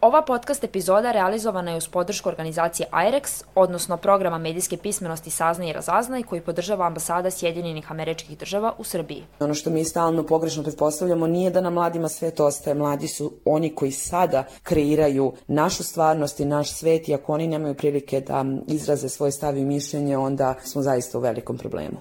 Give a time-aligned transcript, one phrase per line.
[0.00, 5.72] Ova podcast epizoda realizovana je uz podršku organizacije IREX, odnosno programa medijske pismenosti Saznaj i
[5.72, 9.24] Razaznaj koji podržava ambasada Sjedinjenih američkih država u Srbiji.
[9.40, 12.74] Ono što mi stalno pogrešno pretpostavljamo nije da na mladima svet ostaje.
[12.74, 17.74] Mladi su oni koji sada kreiraju našu stvarnost i naš svet i ako oni nemaju
[17.74, 21.96] prilike da izraze svoje stavi i mišljenje, onda smo zaista u velikom problemu.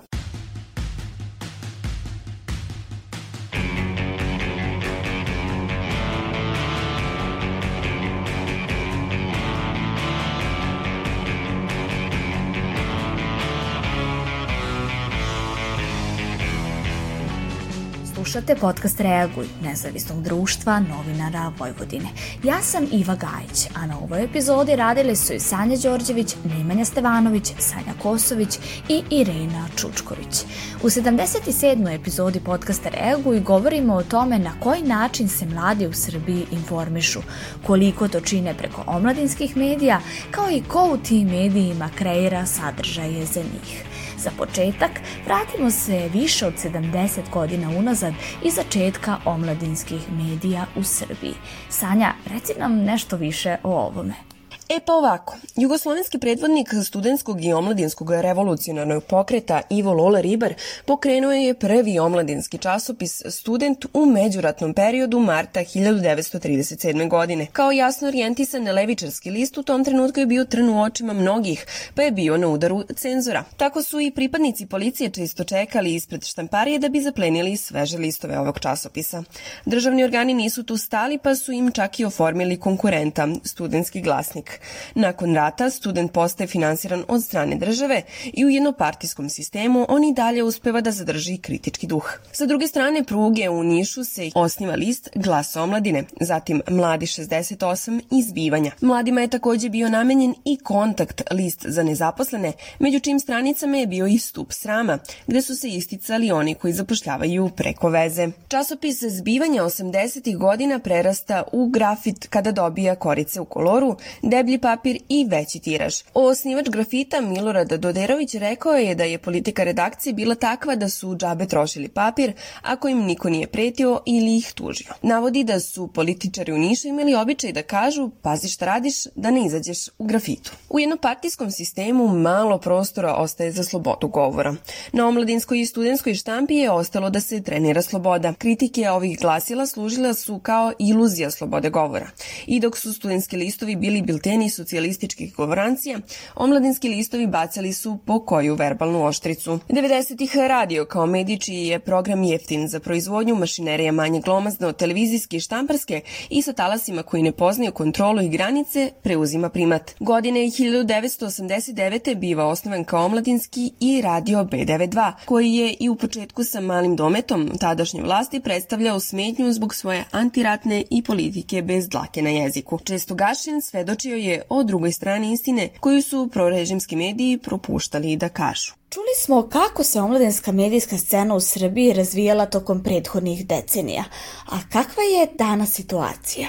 [18.47, 22.09] Slušate podcast Reaguj, nezavisnog društva novinara Vojvodine.
[22.43, 27.53] Ja sam Iva Gajić, a na ovoj epizodi radili su i Sanja Đorđević, Nemanja Stevanović,
[27.59, 30.43] Sanja Kosović i Irena Čučković.
[30.83, 31.95] U 77.
[31.95, 37.19] epizodi podcasta Reaguj govorimo o tome na koji način se mladi u Srbiji informišu,
[37.65, 39.99] koliko to čine preko omladinskih medija,
[40.31, 43.83] kao i ko u tim medijima kreira sadržaje za njih.
[44.17, 44.91] Za početak,
[45.25, 51.33] vratimo se više od 70 godina unazad i začetka omladinskih medija u Srbiji.
[51.69, 54.26] Sanja, reci nam nešto više o ovome.
[54.69, 60.53] E pa ovako, jugoslovenski predvodnik studentskog i omladinskog revolucionarnog pokreta Ivo Lola Ribar
[60.85, 67.09] pokrenuo je prvi omladinski časopis Student u međuratnom periodu marta 1937.
[67.09, 67.47] godine.
[67.53, 72.01] Kao jasno orijentisan levičarski list u tom trenutku je bio trn u očima mnogih, pa
[72.01, 73.43] je bio na udaru cenzora.
[73.57, 78.59] Tako su i pripadnici policije često čekali ispred štamparije da bi zaplenili sveže listove ovog
[78.59, 79.23] časopisa.
[79.65, 84.56] Državni organi nisu tu stali pa su im čak i oformili konkurenta, studentski glasnik.
[84.95, 88.01] Nakon rata student postaje finansiran od strane države
[88.33, 92.11] i u jednopartijskom sistemu on i dalje uspeva da zadrži kritički duh.
[92.31, 98.71] Sa druge strane pruge u Nišu se osniva list Glas omladine, zatim Mladi 68 izbivanja.
[98.81, 104.07] Mladima je takođe bio namenjen i kontakt list za nezaposlene, među čim stranicama je bio
[104.07, 108.27] i stup srama, gde su se isticali oni koji zapošljavaju preko veze.
[108.47, 110.37] Časopis zbivanja 80.
[110.37, 115.95] godina prerasta u grafit kada dobija korice u koloru, debi deblji papir i veći tiraž.
[116.13, 121.47] Osnivač grafita Milorad Doderović rekao je da je politika redakcije bila takva da su džabe
[121.47, 124.93] trošili papir ako im niko nije pretio ili ih tužio.
[125.01, 129.45] Navodi da su političari u Nišu imali običaj da kažu pazi šta radiš da ne
[129.45, 130.51] izađeš u grafitu.
[130.69, 134.55] U jednopartijskom sistemu malo prostora ostaje za slobodu govora.
[134.93, 138.33] Na omladinskoj i studentskoj štampi je ostalo da se trenira sloboda.
[138.33, 142.09] Kritike ovih glasila služila su kao iluzija slobode govora.
[142.45, 145.99] I dok su studentski listovi bili bilteni domeni socijalističkih govorancija,
[146.35, 149.59] omladinski listovi bacali su po koju verbalnu oštricu.
[149.69, 155.39] 90-ih radio kao medij je program jeftin za proizvodnju mašinerija manje glomazne od televizijske i
[155.39, 159.95] štamparske i sa talasima koji ne poznaju kontrolu i granice preuzima primat.
[159.99, 162.15] Godine 1989.
[162.15, 167.51] biva osnovan kao omladinski i radio B92, koji je i u početku sa malim dometom
[167.59, 172.79] tadašnje vlasti predstavljao smetnju zbog svoje antiratne i politike bez dlake na jeziku.
[172.83, 178.29] Često gašen svedočio je je o drugoj strani istine koju su prorežimski mediji propuštali da
[178.29, 178.73] kažu.
[178.89, 184.03] Čuli smo kako se omladinska medijska scena u Srbiji razvijala tokom prethodnih decenija,
[184.45, 186.47] a kakva je danas situacija?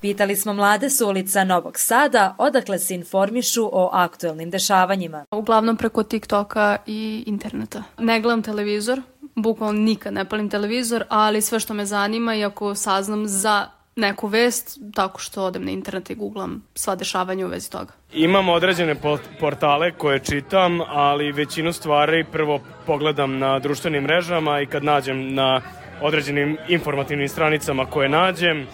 [0.00, 5.24] Pitali smo mlade s ulica Novog Sada odakle se informišu o aktuelnim dešavanjima.
[5.30, 7.82] Uglavnom preko TikToka i interneta.
[7.98, 9.02] Ne gledam televizor,
[9.34, 14.26] bukvalno nikad ne palim televizor, ali sve što me zanima i ako saznam za neku
[14.26, 17.92] vest tako što odem na internet i googlam sva dešavanja u vezi toga.
[18.12, 18.96] Imam određene
[19.40, 25.60] portale koje čitam, ali većinu stvari prvo pogledam na društvenim mrežama i kad nađem na
[26.02, 28.66] određenim informativnim stranicama koje nađem, e,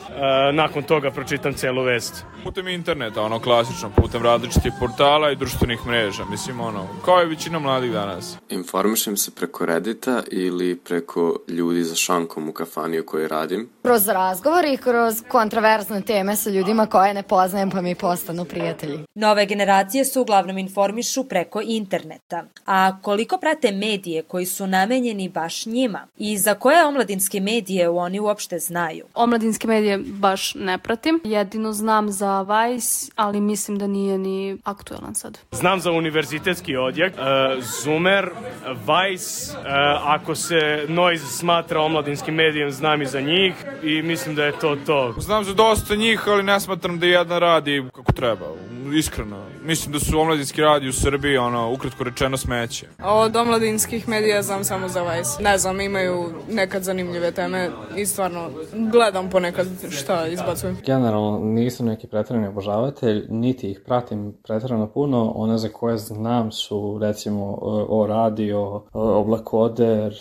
[0.53, 2.25] nakon toga pročitam celu vest.
[2.45, 7.59] Putem interneta, ono klasično, putem različitih portala i društvenih mreža, mislim ono, kao je većina
[7.59, 8.39] mladih danas.
[8.49, 13.69] Informišem se preko Reddita ili preko ljudi za šankom u kafani u kojoj radim.
[13.87, 19.05] Kroz razgovor i kroz kontraverzne teme sa ljudima koje ne poznajem pa mi postanu prijatelji.
[19.15, 22.45] Nove generacije se uglavnom informišu preko interneta.
[22.67, 28.21] A koliko prate medije koji su namenjeni baš njima i za koje omladinske medije oni
[28.21, 29.05] uopšte znaju?
[29.15, 31.21] Omladinske medije baš ne pratim.
[31.25, 35.39] Jedino znam za Vice, ali mislim da nije ni aktuelan sad.
[35.51, 38.31] Znam za univerzitetski odjek, uh, Zoomer,
[38.69, 39.65] Vice, uh,
[40.05, 44.77] ako se Noise smatra omladinskim medijem, znam i za njih i mislim da je to
[44.87, 45.15] to.
[45.19, 48.47] Znam za dosta njih, ali ne smatram da jedna radi kako treba,
[48.95, 49.37] iskreno
[49.67, 52.87] mislim da su omladinski radi u Srbiji, ono, ukratko rečeno smeće.
[53.05, 55.43] Od omladinskih medija znam samo za Vice.
[55.43, 58.51] Ne znam, imaju nekad zanimljive teme i stvarno
[58.93, 60.77] gledam ponekad šta izbacujem.
[60.87, 65.33] Generalno nisam neki pretredni obožavatelj, niti ih pratim pretredno puno.
[65.35, 67.59] One za koje znam su recimo
[67.89, 70.15] o radio, oblakoder,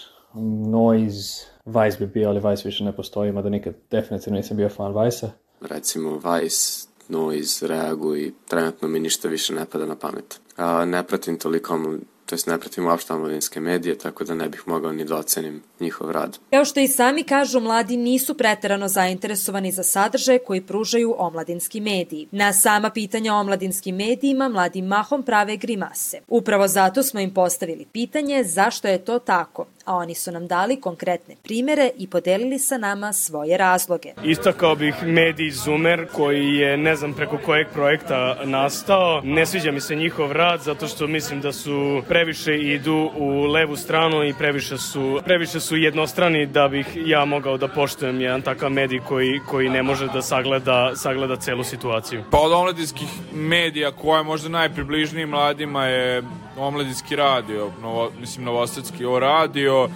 [0.71, 5.03] noise, Vice bi bio, ali Vice više ne postoji, mada nikad definitivno nisam bio fan
[5.03, 5.29] Vice-a.
[5.61, 10.39] Recimo Vice, Noise, Reaguj, trenutno mi ništa više ne pada na pamet.
[10.57, 11.77] A, ne pratim toliko
[12.25, 15.63] to jest ne pratim uopšte omladinske medije, tako da ne bih mogao ni da ocenim
[15.79, 16.37] njihov rad.
[16.49, 22.27] Kao što i sami kažu, mladi nisu preterano zainteresovani za sadržaje koji pružaju omladinski mediji.
[22.31, 26.19] Na sama pitanja o omladinskim medijima mladi mahom prave grimase.
[26.27, 30.81] Upravo zato smo im postavili pitanje zašto je to tako, a oni su nam dali
[30.81, 34.13] konkretne primere i podelili sa nama svoje razloge.
[34.23, 39.21] Istakao bih medij Zumer koji je ne znam preko kojeg projekta nastao.
[39.23, 43.75] Ne sviđa mi se njihov rad zato što mislim da su previše idu u levu
[43.75, 48.69] stranu i previše su, previše su jednostrani da bih ja mogao da poštujem jedan takav
[48.69, 52.23] medij koji, koji ne može da sagleda, sagleda celu situaciju.
[52.31, 56.23] Pa od omladinskih medija koja je možda najpribližniji mladima je
[56.57, 59.89] omladinski radio, novo, mislim novosadski o radio,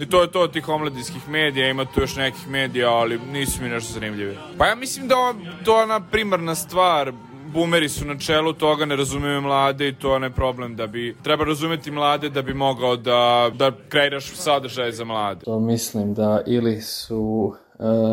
[0.00, 3.62] I to je to od tih omladinskih medija, ima tu još nekih medija, ali nisu
[3.62, 4.36] mi nešto zanimljivi.
[4.58, 5.14] Pa ja mislim da
[5.64, 7.12] to je ona primarna stvar,
[7.52, 11.44] bumeri su na čelu toga, ne razumiju mlade i to je problem da bi, treba
[11.44, 15.40] razumeti mlade da bi mogao da, da kreiraš sadržaj za mlade.
[15.44, 17.54] To mislim da ili su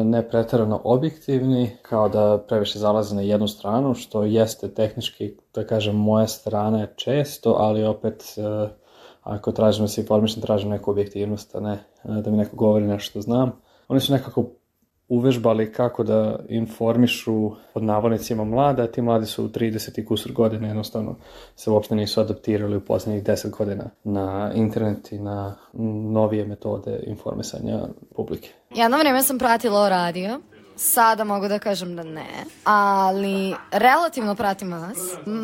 [0.03, 5.95] ne pretarano objektivni, kao da previše zalaze na jednu stranu, što jeste tehnički, da kažem,
[5.95, 8.41] moje strane često, ali opet e,
[9.21, 12.85] ako tražim da se informišem, tražim neku objektivnost, a ne e, da mi neko govori
[12.87, 13.51] nešto što znam.
[13.87, 14.45] Oni su nekako
[15.07, 20.67] uvežbali kako da informišu pod navodnicima mlada, ti mladi su u 30 i kusur godine
[20.67, 21.15] jednostavno
[21.55, 25.55] se uopšte nisu adaptirali u poslednjih 10 godina na internet i na
[26.11, 27.79] novije metode informisanja
[28.15, 28.49] publike.
[28.75, 30.39] Jedno vreme sam pratila radio
[30.75, 34.97] Sada mogu da kažem da ne, ali relativno pratim vas,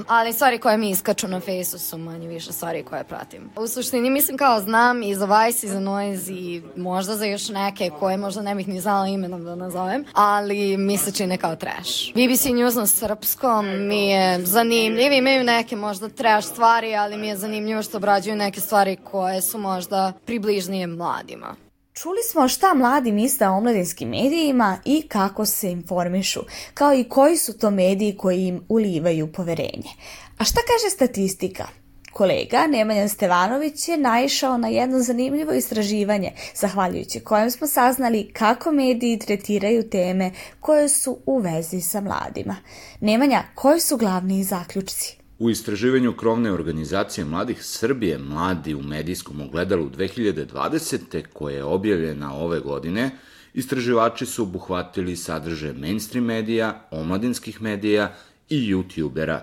[0.07, 3.49] ali stvari koje mi iskaču na fejsu su manje više stvari koje pratim.
[3.55, 7.49] U suštini mislim kao znam i za Vice i za Noise i možda za još
[7.49, 11.55] neke koje možda ne bih ni znala imenom da nazovem, ali mi se čine kao
[11.55, 12.11] trash.
[12.13, 17.37] BBC News na srpskom mi je zanimljiv, imaju neke možda trash stvari, ali mi je
[17.37, 21.68] zanimljivo što obrađuju neke stvari koje su možda približnije mladima.
[22.01, 26.39] Čuli smo šta mladi misle o omladinskim medijima i kako se informišu,
[26.73, 29.89] kao i koji su to mediji koji im ulivaju poverenje.
[30.37, 31.67] A šta kaže statistika?
[32.13, 39.19] Kolega Nemanja Stevanović je naišao na jedno zanimljivo istraživanje, zahvaljujući kojem smo saznali kako mediji
[39.19, 42.55] tretiraju teme koje su u vezi sa mladima.
[42.99, 45.18] Nemanja, koji su glavni zaključci?
[45.39, 51.23] U istraživanju krovne organizacije mladih Srbije Mladi u medijskom ogledalu 2020.
[51.33, 53.11] koje je objavljena ove godine,
[53.53, 58.15] istraživači su obuhvatili sadrže mainstream medija, omladinskih medija
[58.49, 59.39] i youtubera.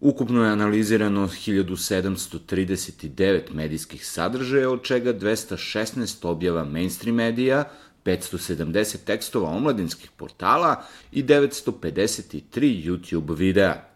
[0.00, 7.64] Ukupno je analizirano 1739 medijskih sadržaja, od čega 216 objava mainstream medija,
[8.04, 12.40] 570 tekstova omladinskih portala i 953
[12.84, 13.89] YouTube videa.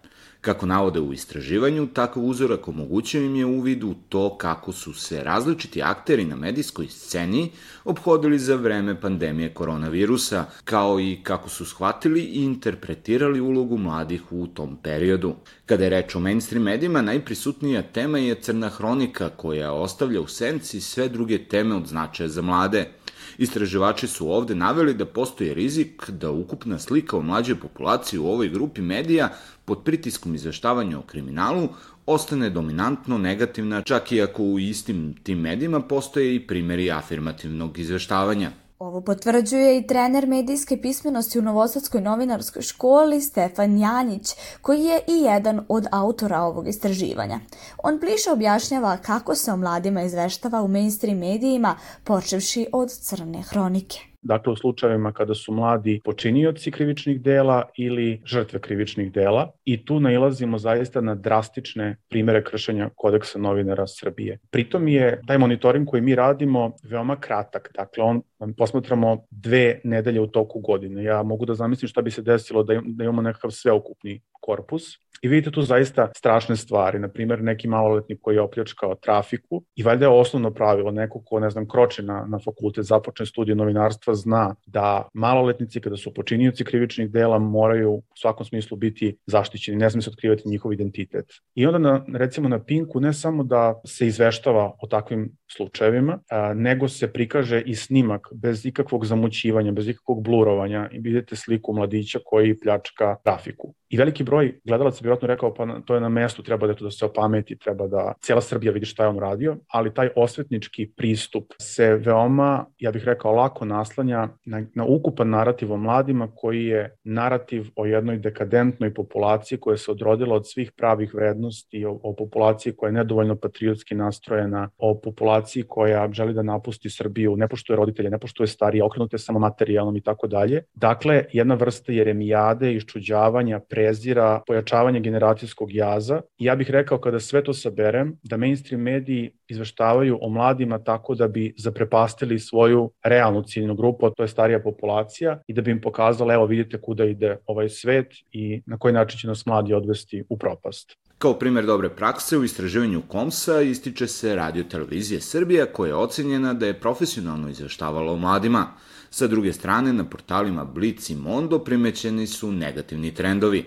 [0.45, 5.25] Kako navode u istraživanju, takav uzorak omogućio im je uvid u to kako su se
[5.25, 7.51] različiti akteri na medijskoj sceni
[7.85, 14.47] obhodili za vreme pandemije koronavirusa, kao i kako su shvatili i interpretirali ulogu mladih u
[14.47, 15.35] tom periodu.
[15.67, 20.81] Kada je reč o mainstream medijima, najprisutnija tema je crna hronika koja ostavlja u senci
[20.81, 22.89] sve druge teme od značaja za mlade–
[23.39, 28.49] Istraživači su ovde naveli da postoji rizik da ukupna slika o mlađoj populaciji u ovoj
[28.49, 29.29] grupi medija
[29.65, 31.69] pod pritiskom izveštavanja o kriminalu
[32.07, 38.51] ostane dominantno negativna, čak i ako u istim tim medijima postoje i primeri afirmativnog izveštavanja.
[38.79, 45.13] Ovo potvrđuje i trener medijske pismenosti u Novosadskoj novinarskoj školi Stefan Janjić, koji je i
[45.13, 47.41] jedan od autora ovog istraživanja.
[47.83, 54.14] On bliže objašnjava kako se o mladima izveštava u mainstream medijima, počevši od crne hronike
[54.25, 60.01] dakle u slučajevima kada su mladi počinioci krivičnih dela ili žrtve krivičnih dela i tu
[60.01, 64.39] nailazimo zaista na drastične primere kršenja kodeksa novinara Srbije.
[64.51, 68.23] Pritom je taj monitoring koji mi radimo veoma kratak, dakle on
[68.57, 71.05] posmatramo dve nedelje u toku godine.
[71.05, 75.29] Ja mogu da zamislim šta bi se desilo da, da imamo nekakav sveukupni korpus I
[75.29, 80.05] vidite tu zaista strašne stvari, na primjer neki maloletnik koji je opljačkao trafiku i valjda
[80.05, 84.55] je osnovno pravilo neko ko, ne znam, kroče na, na fakultet, započne studiju novinarstva, zna
[84.67, 90.03] da maloletnici kada su počinioci krivičnih dela moraju u svakom smislu biti zaštićeni, ne sme
[90.03, 91.27] se otkrivati njihov identitet.
[91.55, 96.55] I onda na, recimo na Pinku ne samo da se izveštava o takvim slučajevima, a,
[96.55, 102.19] nego se prikaže i snimak bez ikakvog zamućivanja, bez ikakvog blurovanja i vidite sliku mladića
[102.25, 103.75] koji pljačka trafiku.
[103.95, 106.85] I veliki broj gledalaca bi vjerojatno rekao pa to je na mestu, treba da to
[106.85, 110.87] da se opameti, treba da cijela Srbija vidi šta je on radio, ali taj osvetnički
[110.97, 116.65] pristup se veoma, ja bih rekao, lako naslanja na, na ukupan narativ o mladima koji
[116.65, 122.15] je narativ o jednoj dekadentnoj populaciji koja se odrodila od svih pravih vrednosti, o, o
[122.17, 127.77] populaciji koja je nedovoljno patriotski nastrojena, o populaciji koja želi da napusti Srbiju, ne poštuje
[127.77, 130.63] roditelje, ne poštuje starije, okrenute samo materijalnom i tako dalje.
[130.75, 136.21] Dakle, jedna vrsta jeremijade, iščuđavanja, prezira, pojačavanja generacijskog jaza.
[136.39, 141.15] I ja bih rekao kada sve to saberem, da mainstream mediji izveštavaju o mladima tako
[141.15, 145.71] da bi zaprepastili svoju realnu ciljnu grupu, a to je starija populacija, i da bi
[145.71, 149.75] im pokazala, evo vidite kuda ide ovaj svet i na koji način će nas mladi
[149.75, 150.97] odvesti u propast.
[151.19, 156.55] Kao primer dobre prakse u istraživanju Komsa ističe se radio televizija Srbija koja je ocenjena
[156.55, 158.67] da je profesionalno izveštavala o mladima.
[159.15, 163.65] Sa druge strane, na portalima Blitz i Mondo primećeni su negativni trendovi.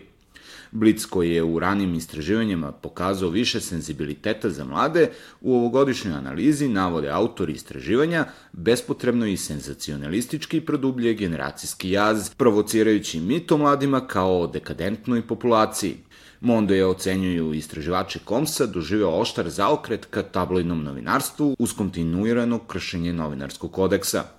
[0.72, 5.10] Blitz koji je u ranim istraživanjima pokazao više senzibiliteta za mlade,
[5.42, 13.58] u ovogodišnjoj analizi navode autori istraživanja bespotrebno i senzacionalistički produblje generacijski jaz, provocirajući mit o
[13.58, 15.96] mladima kao o dekadentnoj populaciji.
[16.42, 23.72] Mondo je ocenjuju istraživače Komsa doživeo oštar zaokret ka tabloidnom novinarstvu uz kontinuirano kršenje novinarskog
[23.72, 24.24] kodeksa–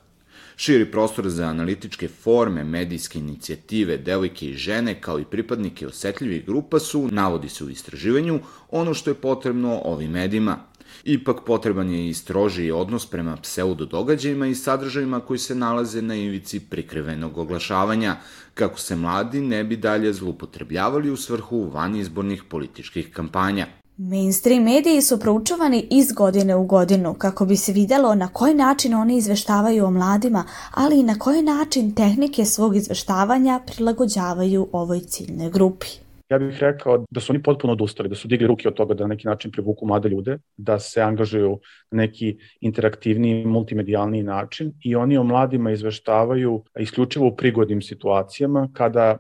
[0.61, 6.79] Širi prostor za analitičke forme, medijske inicijative, devojke i žene, kao i pripadnike osetljivih grupa
[6.79, 10.59] su, navodi se u istraživanju, ono što je potrebno ovim medijima.
[11.05, 16.15] Ipak potreban je i strožiji odnos prema pseudo događajima i sadržajima koji se nalaze na
[16.15, 18.17] ivici prikrivenog oglašavanja,
[18.55, 23.67] kako se mladi ne bi dalje zlupotrebljavali u svrhu vanizbornih političkih kampanja.
[24.01, 28.95] Mainstream mediji su proučavani iz godine u godinu kako bi se videlo na koji način
[28.95, 35.51] oni izveštavaju o mladima, ali i na koji način tehnike svog izveštavanja prilagođavaju ovoj ciljnoj
[35.51, 35.87] grupi.
[36.31, 39.05] Ja bih rekao da su oni potpuno odustali, da su digli ruke od toga da
[39.05, 41.59] na neki način privuku mlade ljude, da se angažuju
[41.91, 49.19] na neki interaktivni, multimedijalni način i oni o mladima izveštavaju isključivo u prigodnim situacijama kada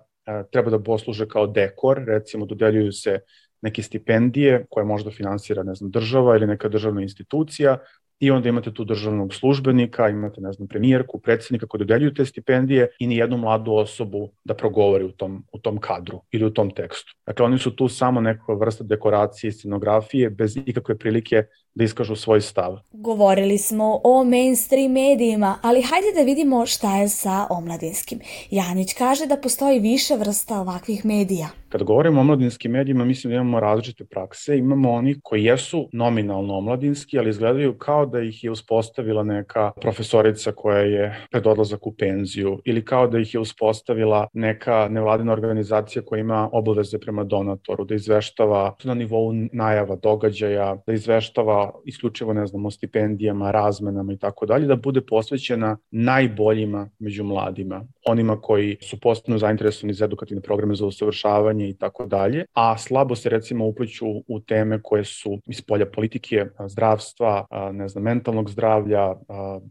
[0.50, 3.20] treba da posluže kao dekor, recimo dodeljuju se
[3.62, 7.78] neke stipendije koje možda finansira, ne znam, država ili neka državna institucija
[8.20, 12.88] i onda imate tu državnog službenika, imate, ne znam, premijerku, predsednika koji dodeljuju te stipendije
[12.98, 16.70] i ni jednu mladu osobu da progovori u tom, u tom kadru ili u tom
[16.70, 17.14] tekstu.
[17.26, 21.44] Dakle, oni su tu samo neka vrsta dekoracije i scenografije bez ikakve prilike
[21.78, 22.78] da iskažu svoj stav.
[22.92, 28.20] Govorili smo o mainstream medijima, ali hajde da vidimo šta je sa omladinskim.
[28.50, 31.48] Janić kaže da postoji više vrsta ovakvih medija.
[31.68, 34.58] Kada govorimo o omladinskim medijima, mislim da imamo različite prakse.
[34.58, 40.52] Imamo oni koji jesu nominalno omladinski, ali izgledaju kao da ih je uspostavila neka profesorica
[40.52, 46.02] koja je pred odlazak u penziju ili kao da ih je uspostavila neka nevladina organizacija
[46.02, 52.46] koja ima obaveze prema donatoru, da izveštava na nivou najava događaja, da izveštava isključivo, ne
[52.46, 58.76] znam, o stipendijama, razmenama i tako dalje, da bude posvećena najboljima među mladima, onima koji
[58.80, 63.66] su postano zainteresovani za edukativne programe za usavršavanje i tako dalje, a slabo se recimo
[63.66, 69.14] upliću u teme koje su iz polja politike, zdravstva, ne znam, mentalnog zdravlja,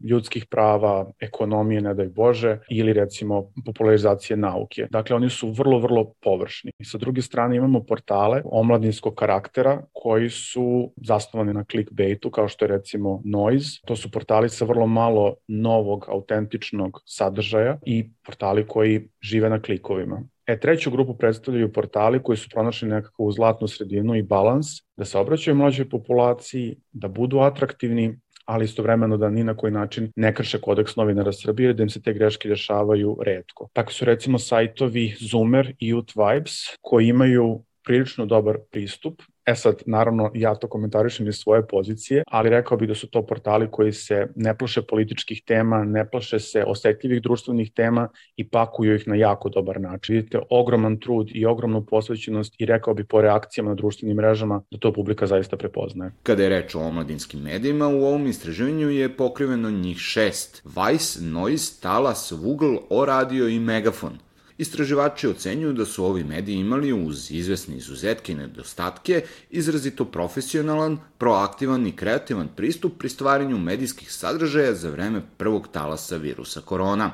[0.04, 4.86] ljudskih prava, ekonomije, ne daj Bože, ili recimo popularizacije nauke.
[4.90, 6.70] Dakle, oni su vrlo, vrlo površni.
[6.84, 12.68] Sa druge strane imamo portale omladinskog karaktera koji su zasnovani na clickbaitu, kao što je
[12.68, 13.80] recimo Noise.
[13.86, 20.22] To su portali sa vrlo malo novog, autentičnog sadržaja i portali koji žive na klikovima.
[20.46, 24.66] E, treću grupu predstavljaju portali koji su pronašli nekakvu zlatnu sredinu i balans,
[24.96, 30.12] da se obraćaju mlađoj populaciji, da budu atraktivni, ali istovremeno da ni na koji način
[30.16, 33.68] ne krše kodeks novinara Srbije, da im se te greške dešavaju redko.
[33.72, 39.82] Tako su recimo sajtovi Zoomer i Youth Vibes koji imaju prilično dobar pristup E sad,
[39.86, 43.92] naravno, ja to komentarišem iz svoje pozicije, ali rekao bih da su to portali koji
[43.92, 49.14] se ne plaše političkih tema, ne plaše se osetljivih društvenih tema i pakuju ih na
[49.14, 50.14] jako dobar način.
[50.14, 54.78] Vidite ogroman trud i ogromnu posvećenost i rekao bih po reakcijama na društvenim mrežama da
[54.78, 56.10] to publika zaista prepoznaje.
[56.22, 60.62] Kada je reč o omladinskim medijima, u ovom istraživanju je pokriveno njih šest.
[60.64, 64.18] Vice, Noise, Talas, Google, O Radio i Megafon–
[64.58, 71.86] Istraživači ocenjuju da su ovi mediji imali uz izvesne izuzetke i nedostatke izrazito profesionalan, proaktivan
[71.86, 77.10] i kreativan pristup pri stvaranju medijskih sadržaja za vreme prvog talasa virusa korona.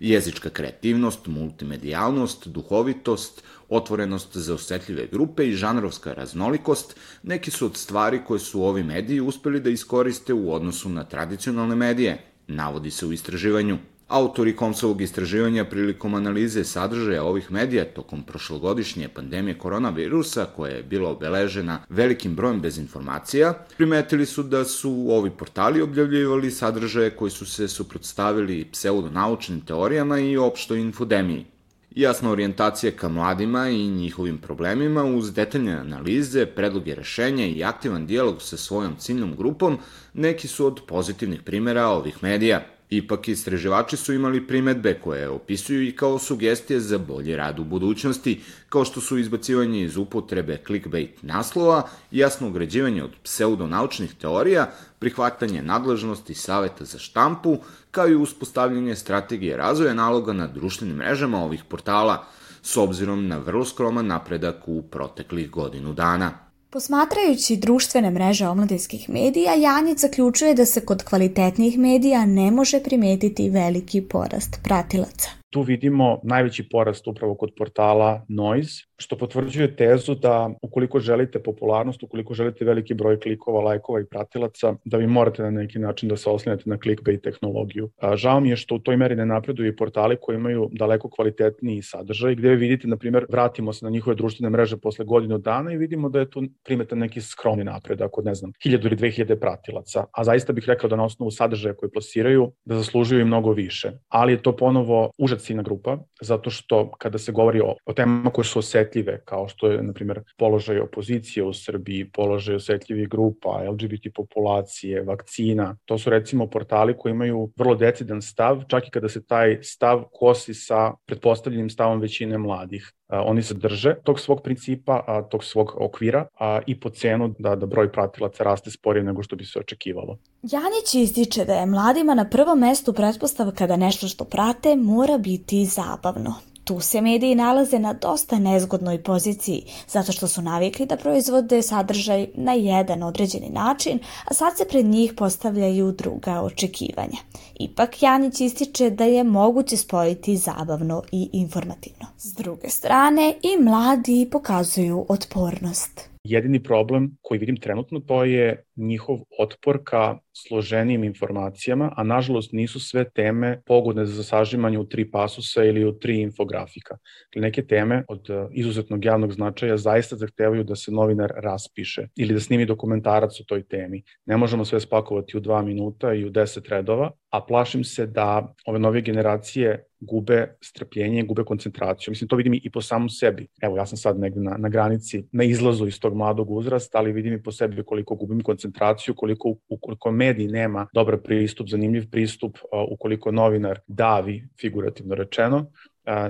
[0.00, 8.20] Jezička kreativnost, multimedijalnost, duhovitost, otvorenost za osetljive grupe i žanrovska raznolikost neki su od stvari
[8.26, 13.12] koje su ovi mediji uspeli da iskoriste u odnosu na tradicionalne medije, navodi se u
[13.12, 13.78] istraživanju.
[14.08, 21.10] Autori Komsovog istraživanja prilikom analize sadržaja ovih medija tokom prošlogodišnje pandemije koronavirusa, koja je bila
[21.10, 27.68] obeležena velikim brojem dezinformacija, primetili su da su ovi portali objavljivali sadržaje koji su se
[27.68, 31.46] suprotstavili pseudonaučnim teorijama i opštoj infodemiji.
[31.90, 38.42] Jasna orijentacija ka mladima i njihovim problemima uz detaljne analize, predloge rešenja i aktivan dijalog
[38.42, 39.78] sa svojom ciljnom grupom
[40.14, 45.92] neki su od pozitivnih primera ovih medija– Ipak, istraživači su imali primetbe koje opisuju i
[45.92, 51.88] kao sugestije za bolji rad u budućnosti, kao što su izbacivanje iz upotrebe clickbait naslova,
[52.10, 57.58] jasno ugrađivanje od pseudonaučnih teorija, prihvatanje nadležnosti saveta za štampu,
[57.90, 62.26] kao i uspostavljanje strategije razvoja naloga na društvenim mrežama ovih portala,
[62.62, 66.32] s obzirom na vrlo skroman napredak u proteklih godinu dana.
[66.74, 73.50] Posmatrajući društvene mreže omladinskih medija, Janjic zaključuje da se kod kvalitetnijih medija ne može primetiti
[73.50, 75.43] veliki porast pratilaca.
[75.54, 82.02] Tu vidimo najveći porast upravo kod portala Noise, što potvrđuje tezu da ukoliko želite popularnost,
[82.02, 86.16] ukoliko želite veliki broj klikova, lajkova i pratilaca, da vi morate na neki način da
[86.16, 87.90] se oslanjate na clickbait tehnologiju.
[87.98, 91.10] A, žao mi je što u toj meri ne napreduju i portali koji imaju daleko
[91.10, 95.38] kvalitetniji sadržaj, gde vi vidite, na primjer, vratimo se na njihove društvene mreže posle godinu
[95.38, 98.96] dana i vidimo da je tu primetan neki skromni napredak od, ne znam, 1000 ili
[98.96, 100.04] 2000 pratilaca.
[100.12, 103.92] A zaista bih rekao da na osnovu sadržaja koje plasiraju, da zaslužuju i mnogo više.
[104.08, 108.30] Ali je to ponovo užas ciljna grupa, zato što kada se govori o, o temama
[108.30, 113.62] koje su osetljive, kao što je, na primjer, položaj opozicije u Srbiji, položaj osetljivih grupa,
[113.70, 119.08] LGBT populacije, vakcina, to su recimo portali koji imaju vrlo decidan stav, čak i kada
[119.08, 122.92] se taj stav kosi sa pretpostavljenim stavom većine mladih.
[123.08, 127.66] Oni se drže tog svog principa, tog svog okvira a, i po cenu da, da
[127.66, 130.18] broj pratilaca raste sporije nego što bi se očekivalo.
[130.42, 135.33] Janić ističe da je mladima na prvom mestu pretpostavka da nešto što prate mora biti
[135.66, 136.34] zabavno.
[136.64, 142.26] Tu se mediji nalaze na dosta nezgodnoj poziciji, zato što su navikli da proizvode sadržaj
[142.34, 147.18] na jedan određeni način, a sad se pred njih postavljaju druga očekivanja.
[147.60, 152.06] Ipak Janić ističe da je moguće spojiti zabavno i informativno.
[152.18, 156.08] S druge strane, i mladi pokazuju otpornost.
[156.24, 162.80] Jedini problem koji vidim trenutno to je njihov otpor ka složenijim informacijama, a nažalost nisu
[162.80, 166.96] sve teme pogodne za sažimanje u tri pasusa ili u tri infografika.
[167.28, 172.34] Dakle, neke teme od e, izuzetnog javnog značaja zaista zahtevaju da se novinar raspiše ili
[172.34, 174.02] da snimi dokumentarac o toj temi.
[174.26, 178.54] Ne možemo sve spakovati u dva minuta i u deset redova, a plašim se da
[178.66, 182.12] ove nove generacije gube strpljenje, gube koncentraciju.
[182.12, 183.46] Mislim, to vidim i po samom sebi.
[183.62, 187.12] Evo, ja sam sad negde na, na granici, na izlazu iz tog mladog uzrasta, ali
[187.14, 192.58] vidim i po sebi koliko gubim koncentraciju, koliko, ukoliko mediji nema dobar pristup, zanimljiv pristup,
[192.90, 195.66] ukoliko novinar davi, figurativno rečeno,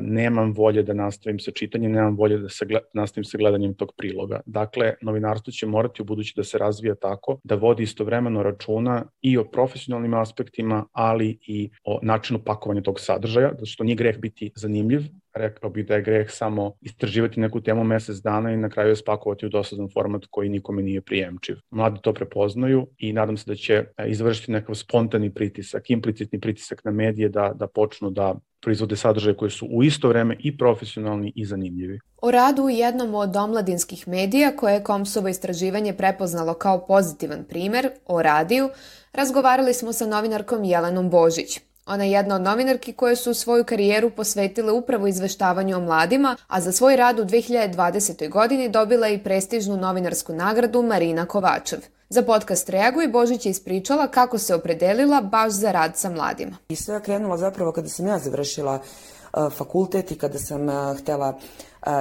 [0.01, 3.93] nemam volje da nastavim sa čitanjem, nemam volje da se gled, nastavim sa gledanjem tog
[3.97, 4.41] priloga.
[4.47, 9.39] Dakle, novinarstvo će morati u budući da se razvija tako da vodi istovremeno računa i
[9.39, 14.53] o profesionalnim aspektima, ali i o načinu pakovanja tog sadržaja, zato što nije greh biti
[14.57, 15.03] zanimljiv,
[15.35, 18.97] rekao bih da je greh samo istraživati neku temu mesec dana i na kraju je
[18.97, 21.57] spakovati u dosadan format koji nikome nije prijemčiv.
[21.71, 26.85] Mladi to prepoznaju i nadam se da će e, izvršiti nekakav spontani pritisak, implicitni pritisak
[26.85, 31.33] na medije da, da počnu da proizvode sadržaje koji su u isto vreme i profesionalni
[31.37, 31.99] i zanimljivi.
[32.23, 37.91] O radu u jednom od omladinskih medija koje je Komsovo istraživanje prepoznalo kao pozitivan primer,
[38.07, 38.69] o radiju,
[39.13, 41.61] razgovarali smo sa novinarkom Jelenom Božić.
[41.87, 46.61] Ona je jedna od novinarki koje su svoju karijeru posvetile upravo izveštavanju o mladima, a
[46.61, 48.29] za svoj rad u 2020.
[48.29, 51.79] godini dobila i prestižnu novinarsku nagradu Marina Kovačev.
[52.09, 56.57] Za podcast Reaguj Božić je ispričala kako se opredelila baš za rad sa mladima.
[56.69, 60.99] I sve je krenulo zapravo kada sam ja završila uh, fakultet i kada sam uh,
[61.01, 61.39] htela uh,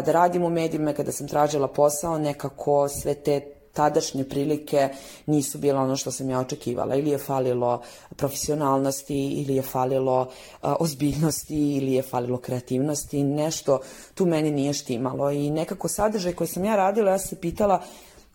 [0.06, 3.42] da radim u medijima, kada sam tražila posao, nekako sve te
[3.74, 4.90] tadašnje prilike
[5.26, 6.96] nisu bile ono što sam ja očekivala.
[6.96, 7.82] Ili je falilo
[8.16, 10.30] profesionalnosti, ili je falilo
[10.62, 13.80] ozbiljnosti, ili je falilo kreativnosti, nešto
[14.14, 15.32] tu meni nije štimalo.
[15.32, 17.82] I nekako sadržaj koji sam ja radila, ja se pitala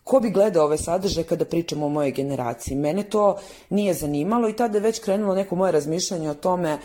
[0.03, 2.77] ko bi gledao ove sadržaje kada pričamo o mojoj generaciji.
[2.77, 3.37] Mene to
[3.69, 6.79] nije zanimalo i tada je već krenulo neko moje razmišljanje o tome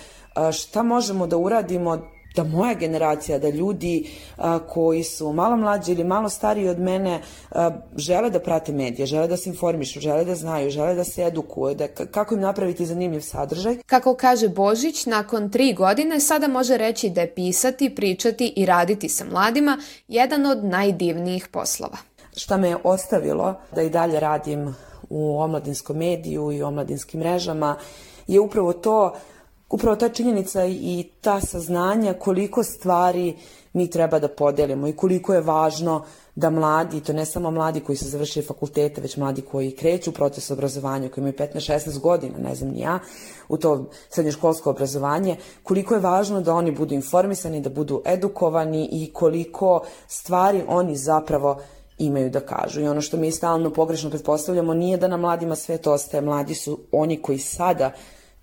[0.53, 1.99] šta možemo da uradimo
[2.35, 7.21] da moja generacija, da ljudi a, koji su malo mlađi ili malo stariji od mene
[7.51, 11.23] a, žele da prate medije, žele da se informišu, žele da znaju, žele da se
[11.23, 13.77] edukuju, da kako im napraviti zanimljiv sadržaj.
[13.87, 19.09] Kako kaže Božić, nakon tri godine sada može reći da je pisati, pričati i raditi
[19.09, 21.97] sa mladima jedan od najdivnijih poslova.
[22.37, 24.75] Šta me je ostavilo da i dalje radim
[25.11, 27.77] u omladinskom mediju i omladinskim mrežama
[28.27, 29.15] je upravo to
[29.71, 33.37] upravo ta činjenica i ta saznanja koliko stvari
[33.73, 37.97] mi treba da podelimo i koliko je važno da mladi, to ne samo mladi koji
[37.97, 42.55] su završili fakultete, već mladi koji kreću u proces obrazovanja, koji imaju 15-16 godina, ne
[42.55, 42.99] znam ni ja,
[43.49, 49.11] u to srednjoškolsko obrazovanje, koliko je važno da oni budu informisani, da budu edukovani i
[49.13, 51.61] koliko stvari oni zapravo
[51.99, 52.81] imaju da kažu.
[52.81, 56.21] I ono što mi stalno pogrešno pretpostavljamo nije da na mladima sve to ostaje.
[56.21, 57.93] Mladi su oni koji sada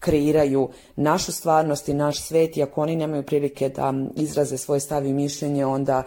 [0.01, 5.09] kreiraju našu stvarnost i naš svet i ako oni nemaju prilike da izraze svoje stavi
[5.09, 6.03] i mišljenje, onda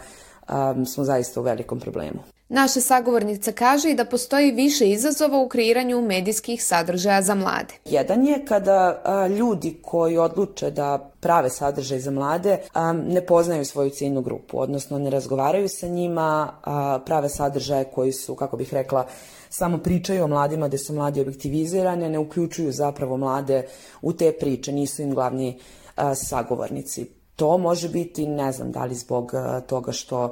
[0.48, 2.34] um, smo zaista u velikom problemu.
[2.55, 7.75] Naša sagovornica kaže i da postoji više izazova u kreiranju medijskih sadržaja za mlade.
[7.85, 13.64] Jedan je kada a, ljudi koji odluče da prave sadržaj za mlade a, ne poznaju
[13.64, 18.75] svoju ciljnu grupu, odnosno ne razgovaraju sa njima, a, prave sadržaje koji su, kako bih
[18.75, 19.07] rekla,
[19.51, 23.67] samo pričaju o mladima gde su mladi objektivizirane, ne uključuju zapravo mlade
[24.03, 25.59] u te priče, nisu im glavni
[25.97, 27.24] a, sagovornici.
[27.37, 29.33] To može biti, ne znam, da li zbog
[29.66, 30.31] toga što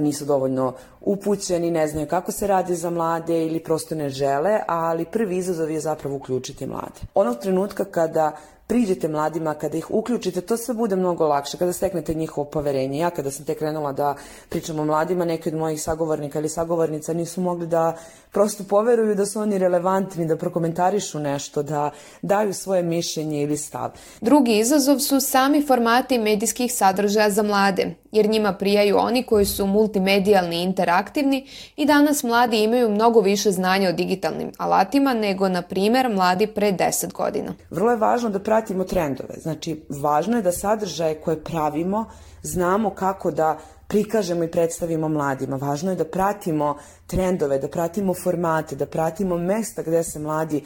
[0.00, 5.04] nisu dovoljno upućeni, ne znaju kako se radi za mlade ili prosto ne žele, ali
[5.04, 7.00] prvi izazov je zapravo uključiti mlade.
[7.14, 8.36] Onog trenutka kada
[8.72, 12.98] priđete mladima, kada ih uključite, to sve bude mnogo lakše, kada steknete njihovo poverenje.
[12.98, 14.14] Ja kada sam te krenula da
[14.48, 17.96] pričam o mladima, neki od mojih sagovornika ili sagovornica nisu mogli da
[18.30, 21.90] prosto poveruju da su oni relevantni, da prokomentarišu nešto, da
[22.22, 23.90] daju svoje mišljenje ili stav.
[24.20, 29.66] Drugi izazov su sami formati medijskih sadržaja za mlade, jer njima prijaju oni koji su
[29.66, 31.46] multimedijalni i interaktivni
[31.76, 36.72] i danas mladi imaju mnogo više znanja o digitalnim alatima nego, na primer, mladi pre
[36.72, 37.54] 10 godina.
[37.70, 39.34] Vrlo je važno da pratimo trendove.
[39.42, 42.04] Znači, važno je da sadržaje koje pravimo
[42.42, 45.56] znamo kako da prikažemo i predstavimo mladima.
[45.56, 50.62] Važno je da pratimo trendove, da pratimo formate, da pratimo mesta gde se mladi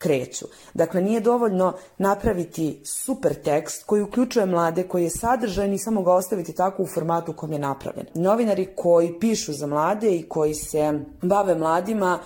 [0.00, 0.46] kreću.
[0.74, 6.12] Dakle, nije dovoljno napraviti super tekst koji uključuje mlade, koji je sadržajan i samo ga
[6.12, 8.06] ostaviti tako u formatu u kom je napravljen.
[8.14, 12.18] Novinari koji pišu za mlade i koji se bave mladima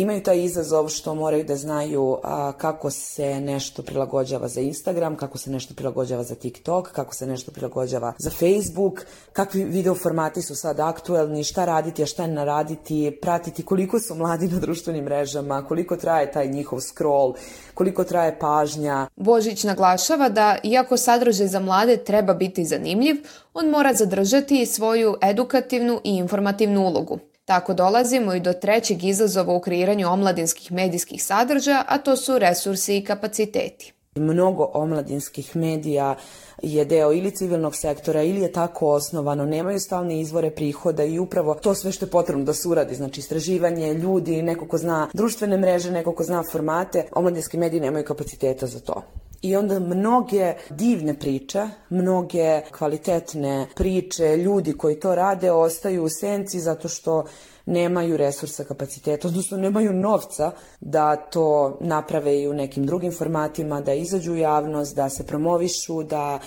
[0.00, 5.38] imaju taj izazov što moraju da znaju a, kako se nešto prilagođava za Instagram, kako
[5.38, 10.54] se nešto prilagođava za TikTok, kako se nešto prilagođava za Facebook, kakvi video formati su
[10.54, 15.64] sad aktuelni, šta raditi, a šta ne raditi, pratiti koliko su mladi na društvenim mrežama,
[15.66, 17.34] koliko traje taj njihov scroll,
[17.74, 19.06] koliko traje pažnja.
[19.16, 23.16] Božić naglašava da, iako sadržaj za mlade treba biti zanimljiv,
[23.54, 27.18] on mora zadržati svoju edukativnu i informativnu ulogu.
[27.48, 32.96] Tako dolazimo i do trećeg izazova u kreiranju omladinskih medijskih sadržaja, a to su resursi
[32.96, 33.92] i kapaciteti.
[34.16, 36.16] Mnogo omladinskih medija
[36.62, 41.54] je deo ili civilnog sektora ili je tako osnovano, nemaju stalne izvore prihoda i upravo
[41.54, 45.56] to sve što je potrebno da se uradi, znači istraživanje, ljudi, neko ko zna društvene
[45.56, 49.02] mreže, neko ko zna formate, omladinski mediji nemaju kapaciteta za to.
[49.42, 56.60] I onda mnoge divne priče, mnoge kvalitetne priče, ljudi koji to rade ostaju u senci
[56.60, 57.24] zato što
[57.66, 63.94] nemaju resursa, kapaciteta, odnosno nemaju novca da to naprave i u nekim drugim formatima, da
[63.94, 66.38] izađu u javnost, da se promovišu, da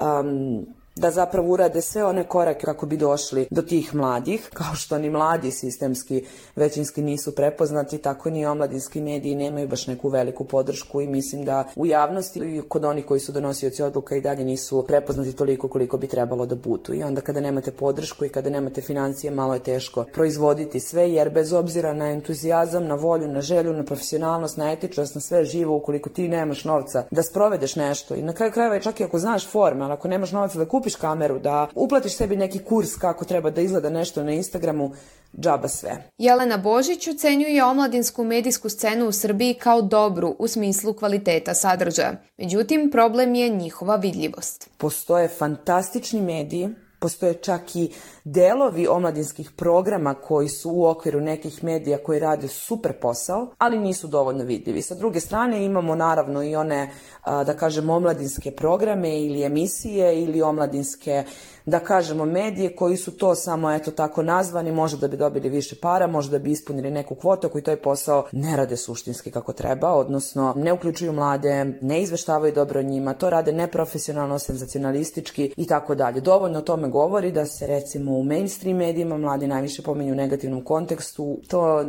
[0.00, 0.66] um,
[1.00, 5.10] da zapravo urade sve one korake kako bi došli do tih mladih, kao što ni
[5.10, 6.24] mladi sistemski
[6.56, 11.64] većinski nisu prepoznati, tako ni omladinski mediji nemaju baš neku veliku podršku i mislim da
[11.76, 15.96] u javnosti i kod onih koji su donosioci odluka i dalje nisu prepoznati toliko koliko
[15.96, 16.94] bi trebalo da budu.
[16.94, 21.30] I onda kada nemate podršku i kada nemate financije, malo je teško proizvoditi sve, jer
[21.30, 25.76] bez obzira na entuzijazam, na volju, na želju, na profesionalnost, na etičnost, na sve živo,
[25.76, 29.48] ukoliko ti nemaš novca da sprovedeš nešto i na kraju krajeva čak i ako znaš
[29.48, 33.50] forme, ali ako nemaš novca da kupiš kameru, da uplatiš sebi neki kurs kako treba
[33.50, 34.92] da izgleda nešto na Instagramu,
[35.40, 36.10] džaba sve.
[36.18, 42.12] Jelena Božić ocenjuje omladinsku medijsku scenu u Srbiji kao dobru u smislu kvaliteta sadržaja.
[42.38, 44.70] Međutim, problem je njihova vidljivost.
[44.76, 46.68] Postoje fantastični mediji
[47.00, 47.90] postoje čak i
[48.24, 54.06] delovi omladinskih programa koji su u okviru nekih medija koji rade super posao, ali nisu
[54.06, 54.82] dovoljno vidljivi.
[54.82, 56.90] Sa druge strane imamo naravno i one,
[57.24, 61.24] da kažem, omladinske programe ili emisije ili omladinske
[61.70, 65.76] da kažemo medije koji su to samo eto tako nazvani, možda da bi dobili više
[65.76, 69.92] para, možda da bi ispunili neku kvotu koji taj posao ne rade suštinski kako treba,
[69.92, 76.20] odnosno ne uključuju mlade, ne izveštavaju dobro njima, to rade neprofesionalno, senzacionalistički i tako dalje.
[76.20, 80.64] Dovoljno o tome govori da se recimo u mainstream medijima mladi najviše pominju u negativnom
[80.64, 81.38] kontekstu.
[81.48, 81.84] To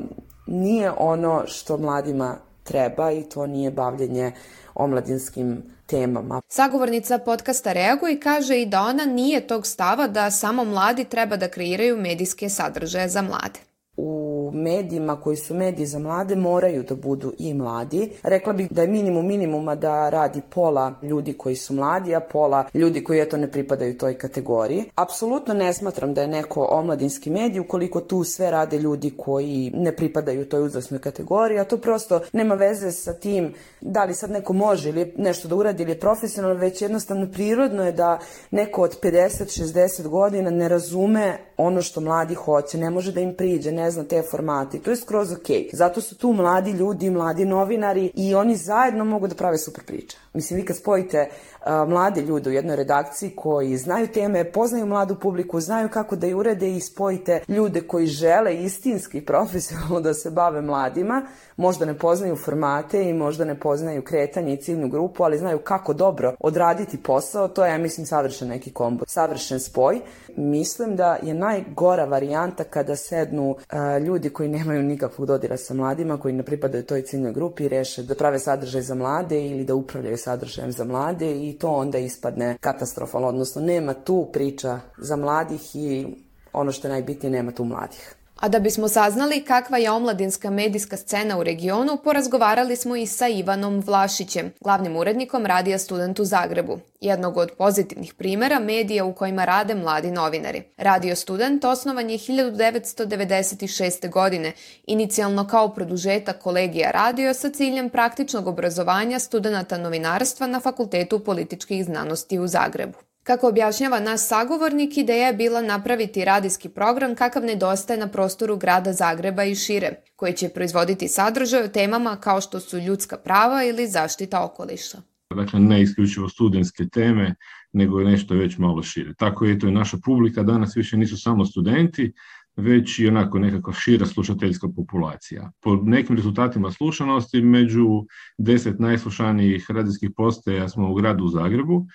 [0.48, 4.32] nije ono što mladima treba i to nije bavljenje
[4.76, 6.42] omladinskim temama.
[6.48, 11.48] Sagovornica podcasta Reaguj kaže i da ona nije tog stava da samo mladi treba da
[11.48, 13.60] kreiraju medijske sadržaje za mlade
[13.98, 18.12] u medijima koji su mediji za mlade moraju da budu i mladi.
[18.24, 22.66] Rekla bih da je minimum minimuma da radi pola ljudi koji su mladi, a pola
[22.74, 24.84] ljudi koji eto ne pripadaju toj kategoriji.
[24.96, 29.96] Apsolutno ne smatram da je neko omladinski medij ukoliko tu sve rade ljudi koji ne
[29.96, 34.54] pripadaju toj uzrasnoj kategoriji, a to prosto nema veze sa tim da li sad neko
[34.54, 38.20] može ili nešto da uradi ili je profesionalno, već jednostavno prirodno je da
[38.52, 43.72] neko od 50-60 godina ne razume ono što mladi hoće, ne može da im priđe,
[43.72, 44.80] ne zna te formate.
[44.80, 45.50] To je skroz ok.
[45.74, 50.18] Zato su tu mladi ljudi, mladi novinari i oni zajedno mogu da prave super priče.
[50.34, 55.16] Mislim, vi kad spojite uh, mlade ljude u jednoj redakciji koji znaju teme, poznaju mladu
[55.16, 60.32] publiku, znaju kako da je urede i spojite ljude koji žele istinski, profesionalno da se
[60.32, 61.26] bave mladima,
[61.58, 65.94] možda ne poznaju formate i možda ne poznaju kretanje i ciljnu grupu, ali znaju kako
[65.94, 70.00] dobro odraditi posao, to je, ja mislim, savršen neki kombo, savršen spoj.
[70.36, 73.58] Mislim da je najgora varijanta kada sednu uh,
[74.06, 78.04] ljudi koji nemaju nikakvog dodira sa mladima, koji ne pripadaju toj ciljnoj grupi i reše
[78.04, 82.58] da prave sadržaj za mlade ili da upravljaju sadržajem za mlade i to onda ispadne
[82.60, 86.08] katastrofalno, odnosno nema tu priča za mladih i
[86.54, 88.16] ono što je najbitnije, nema tu mladih.
[88.42, 93.28] A da bismo saznali kakva je omladinska medijska scena u regionu, porazgovarali smo i sa
[93.28, 99.46] Ivanom Vlašićem, glavnim urednikom Radija student u Zagrebu, jednog od pozitivnih primera medija u kojima
[99.46, 100.64] rade mladi novinari.
[100.78, 104.10] Radio student osnovan je 1996.
[104.10, 104.52] godine,
[104.88, 112.40] inicijalno kao produžetak kolegija radio sa ciljem praktičnog obrazovanja studenta novinarstva na Fakultetu političkih znanosti
[112.40, 113.11] u Zagrebu.
[113.24, 118.94] Kako objašnjava naš sagovornik, ideja je bila napraviti radijski program kakav nedostaje na prostoru grada
[118.94, 123.88] Zagreba i šire, koji će proizvoditi sadržaj o temama kao što su ljudska prava ili
[123.88, 124.98] zaštita okoliša.
[125.36, 127.36] Dakle, ne isključivo studentske teme,
[127.74, 129.14] nego je nešto već malo šire.
[129.18, 132.14] Tako je to i naša publika, danas više nisu samo studenti,
[132.56, 135.52] već i onako nekakva šira slušateljska populacija.
[135.62, 138.06] Po nekim rezultatima slušanosti, među
[138.38, 141.86] deset najslušanijih radijskih postaja smo u gradu Zagrebu,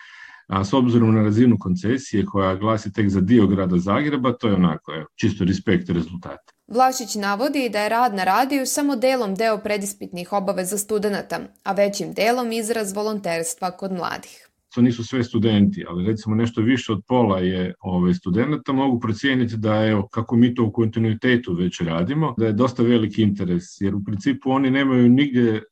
[0.47, 4.55] a s obzirom na razinu koncesije koja glasi tek za dio grada Zagreba, to je
[4.55, 6.53] onako, evo, čisto respekt rezultata.
[6.67, 12.13] Vlašić navodi da je rad na radiju samo delom deo predispitnih obaveza studenta, a većim
[12.13, 14.46] delom izraz volonterstva kod mladih
[14.77, 19.57] to nisu sve studenti, ali recimo nešto više od pola je ove, studenta, mogu procijeniti
[19.57, 23.95] da evo, kako mi to u kontinuitetu već radimo, da je dosta veliki interes, jer
[23.95, 25.63] u principu oni nemaju nigde e,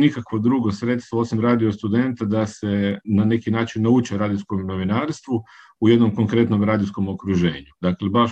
[0.00, 5.44] nikakvo drugo sredstvo osim radio studenta da se na neki način nauče radijskom novinarstvu,
[5.80, 7.72] u jednom konkretnom radijskom okruženju.
[7.80, 8.30] Dakle, baš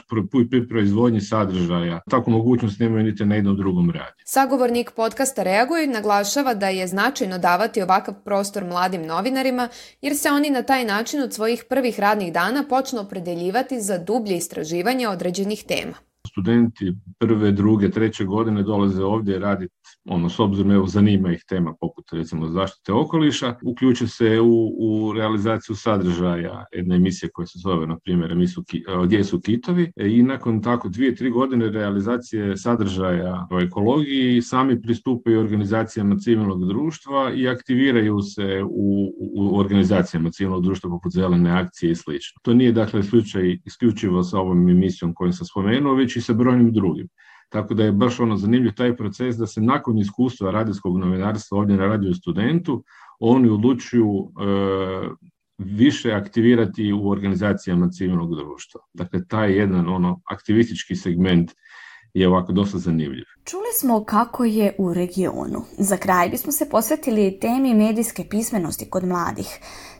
[0.51, 2.01] pri proizvodnji sadržaja.
[2.11, 4.25] Takvu mogućnost nemaju niti na jednom drugom radiju.
[4.25, 9.69] Sagovornik podcasta Reaguj naglašava da je značajno davati ovakav prostor mladim novinarima,
[10.03, 14.37] jer se oni na taj način od svojih prvih radnih dana počnu opredeljivati za dublje
[14.37, 15.95] istraživanje određenih tema
[16.29, 19.75] studenti prve, druge, treće godine dolaze ovdje raditi,
[20.09, 25.13] ono, s obzirom, evo, zanima ih tema poput, recimo, zaštite okoliša, uključe se u, u
[25.13, 28.65] realizaciju sadržaja jedne emisije koja se zove, na primjer, emisiju
[29.05, 34.83] Gdje su kitovi e, i nakon tako dvije, tri godine realizacije sadržaja o ekologiji sami
[34.83, 41.93] pristupaju organizacijama civilnog društva i aktiviraju se u, u organizacijama civilnog društva poput zelene akcije
[41.93, 42.11] i sl.
[42.43, 46.73] To nije, dakle, slučaj isključivo sa ovom emisijom koju sam spomenuo, već i sa brojnim
[46.73, 47.09] drugim.
[47.49, 51.77] Tako da je baš ono zanimljiv taj proces da se nakon iskustva radijskog novinarstva ovdje
[51.77, 52.85] na radio studentu,
[53.21, 58.81] oni odlučuju e, više aktivirati u organizacijama civilnog društva.
[58.95, 61.51] Dakle, taj jedan ono aktivistički segment
[62.15, 63.25] je ovako dosta zanimljiv.
[63.45, 65.63] Čuli smo kako je u regionu.
[65.79, 69.47] Za kraj bismo se posvetili temi medijske pismenosti kod mladih.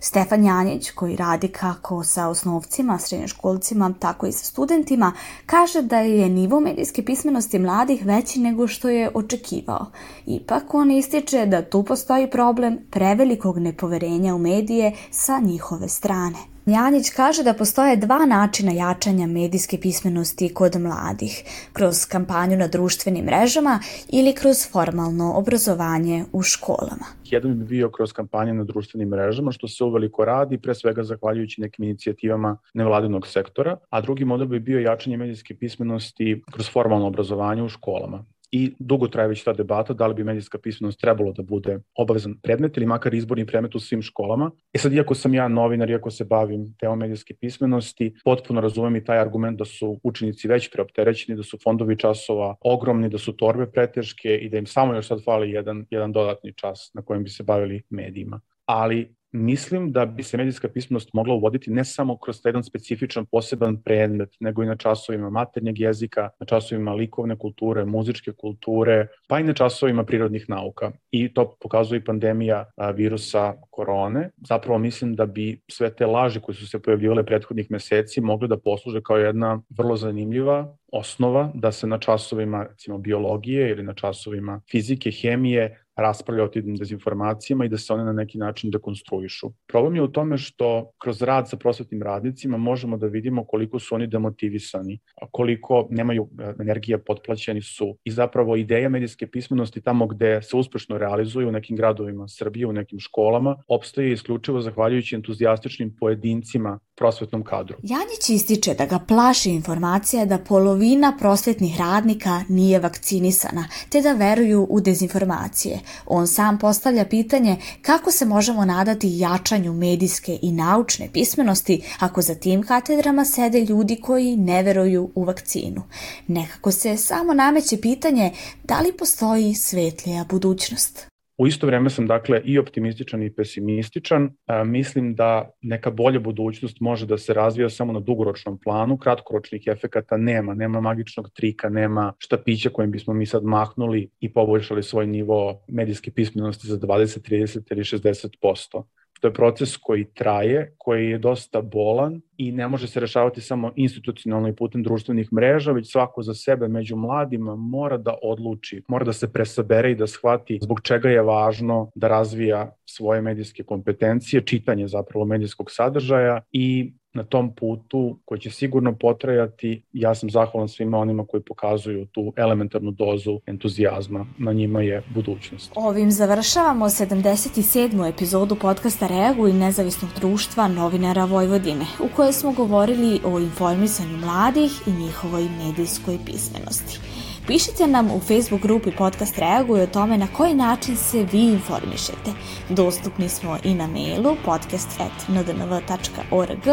[0.01, 5.13] Stefan Janjić, koji radi kako sa osnovcima, srednjoškolcima, tako i sa studentima,
[5.47, 9.87] kaže da je nivo medijske pismenosti mladih veći nego što je očekivao.
[10.27, 16.58] Ipak on ističe da tu postoji problem prevelikog nepoverenja u medije sa njihove strane.
[16.69, 23.25] Janjić kaže da postoje dva načina jačanja medijske pismenosti kod mladih, kroz kampanju na društvenim
[23.25, 23.81] mrežama
[24.13, 27.07] ili kroz formalno obrazovanje u školama.
[27.25, 31.61] Jedan bi bio kroz kampanje na društvenim mrežama, što se uveliko radi, pre svega zahvaljujući
[31.61, 37.63] nekim inicijativama nevladinog sektora, a drugi model bi bio jačanje medijske pismenosti kroz formalno obrazovanje
[37.63, 41.43] u školama i dugo traje već ta debata da li bi medijska pismenost trebalo da
[41.43, 44.51] bude obavezan predmet ili makar izborni predmet u svim školama.
[44.73, 49.05] E sad, iako sam ja novinar, iako se bavim temom medijske pismenosti, potpuno razumem i
[49.05, 53.71] taj argument da su učenici već preopterećeni, da su fondovi časova ogromni, da su torbe
[53.71, 57.31] preteške i da im samo još sad fali jedan, jedan dodatni čas na kojem bi
[57.31, 58.41] se bavili medijima.
[58.67, 63.83] Ali mislim da bi se medijska pismenost mogla uvoditi ne samo kroz jedan specifičan poseban
[63.83, 69.45] predmet, nego i na časovima maternjeg jezika, na časovima likovne kulture, muzičke kulture, pa i
[69.45, 70.93] na časovima prirodnih nauka.
[71.11, 72.65] I to pokazuje i pandemija
[72.95, 74.31] virusa korone.
[74.49, 78.59] Zapravo mislim da bi sve te laži koje su se pojavljivale prethodnih meseci mogle da
[78.59, 84.61] posluže kao jedna vrlo zanimljiva osnova da se na časovima recimo biologije ili na časovima
[84.71, 89.51] fizike, hemije raspravlja o tim dezinformacijama i da se one na neki način dekonstruišu.
[89.67, 93.95] Problem je u tome što kroz rad sa prosvetnim radnicima možemo da vidimo koliko su
[93.95, 94.99] oni demotivisani,
[95.31, 100.99] koliko nemaju e, energije, potplaćeni su i zapravo ideja medijske pismenosti tamo gde se uspešno
[100.99, 107.77] realizuje u nekim gradovima Srbije, u nekim školama, opstaje isključivo zahvaljujući entuzijastičnim pojedincima prosvetnom kadru.
[107.83, 114.67] Janjić ističe da ga plaši informacija da polovina prosvetnih radnika nije vakcinisana, te da veruju
[114.71, 115.79] u dezinformacije.
[116.07, 122.35] On sam postavlja pitanje kako se možemo nadati jačanju medijske i naučne pismenosti ako za
[122.35, 125.83] tim katedrama sede ljudi koji ne veruju u vakcinu.
[126.27, 128.33] Nekako se samo nameće pitanje
[128.65, 131.18] da li postoji svetlija budućnost.
[131.39, 134.31] U isto vreme sam dakle i optimističan i pesimističan.
[134.47, 139.63] E, mislim da neka bolja budućnost može da se razvija samo na dugoročnom planu, kratkoročnih
[139.67, 145.07] efekata nema, nema magičnog trika, nema štapića kojim bismo mi sad mahnuli i poboljšali svoj
[145.07, 148.83] nivo medijske pismenosti za 20, 30 ili 60%.
[149.21, 153.73] To je proces koji traje, koji je dosta bolan i ne može se rešavati samo
[153.77, 159.05] institucionalno i putem društvenih mreža, već svako za sebe među mladima mora da odluči, mora
[159.05, 164.43] da se presabere i da shvati zbog čega je važno da razvija svoje medijske kompetencije,
[164.47, 169.83] čitanje zapravo medijskog sadržaja i na tom putu koji će sigurno potrajati.
[169.93, 174.27] Ja sam zahvalan svima onima koji pokazuju tu elementarnu dozu entuzijazma.
[174.39, 175.73] Na njima je budućnost.
[175.75, 178.15] Ovim završavamo 77.
[178.15, 184.73] epizodu podcasta Reagu i nezavisnog društva novinara Vojvodine, u kojoj smo govorili o informisanju mladih
[184.87, 186.99] i njihovoj medijskoj pismenosti.
[187.47, 192.33] Pišite nam u Facebook grupi Podcast Reaguj o tome na koji način se vi informišete.
[192.69, 196.69] Dostupni smo i na mailu podcast.ndnv.org,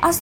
[0.00, 0.12] a